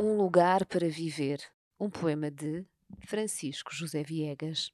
[0.00, 1.42] lugar para viver.
[1.78, 2.64] Um poema de
[3.06, 4.72] Francisco José Viegas.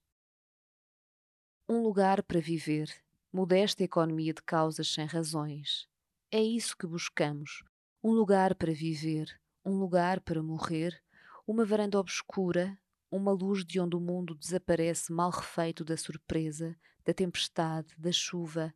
[1.69, 2.89] Um lugar para viver.
[3.33, 5.89] Modesta economia de causas sem razões.
[6.31, 7.65] É isso que buscamos.
[8.05, 9.41] Um lugar para viver.
[9.65, 11.03] Um lugar para morrer.
[11.45, 12.79] Uma varanda obscura.
[13.11, 18.73] Uma luz de onde o mundo desaparece mal refeito da surpresa, da tempestade, da chuva.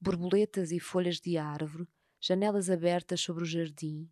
[0.00, 1.86] Borboletas e folhas de árvore,
[2.20, 4.10] janelas abertas sobre o jardim,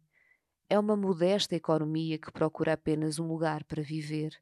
[0.72, 4.32] é uma modesta economia que procura apenas um lugar para viver,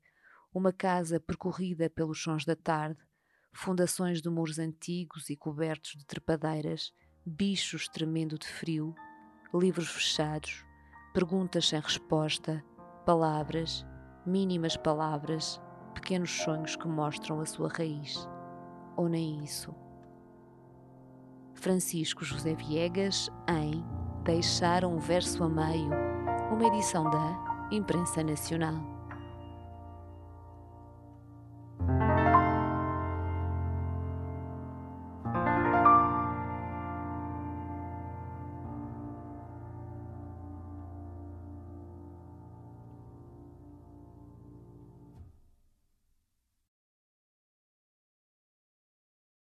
[0.55, 3.01] uma casa percorrida pelos sons da tarde,
[3.52, 6.93] fundações de muros antigos e cobertos de trepadeiras,
[7.27, 8.95] bichos tremendo de frio,
[9.52, 10.65] livros fechados,
[11.12, 12.65] perguntas sem resposta,
[13.05, 13.85] palavras,
[14.24, 15.60] mínimas palavras,
[15.95, 18.24] pequenos sonhos que mostram a sua raiz.
[18.96, 19.74] Ou nem isso.
[21.55, 23.83] Francisco José Viegas em
[24.23, 26.20] Deixar um verso a meio
[26.61, 28.99] uma edição da Imprensa Nacional.